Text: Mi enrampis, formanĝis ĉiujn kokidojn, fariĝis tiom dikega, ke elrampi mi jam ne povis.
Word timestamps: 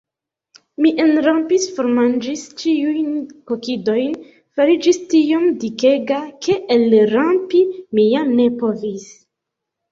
Mi 0.83 0.91
enrampis, 1.03 1.65
formanĝis 1.75 2.45
ĉiujn 2.61 3.11
kokidojn, 3.53 4.17
fariĝis 4.61 5.01
tiom 5.13 5.47
dikega, 5.67 6.19
ke 6.49 6.59
elrampi 6.79 7.65
mi 7.79 8.11
jam 8.17 8.37
ne 8.43 8.53
povis. 8.65 9.11